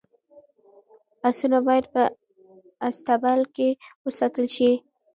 [1.27, 2.01] اسونه باید په
[2.89, 3.69] اصطبل کي
[4.05, 4.71] وساتل شي.